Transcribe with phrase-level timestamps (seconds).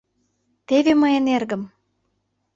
[0.67, 1.63] —Теве мыйын эргым!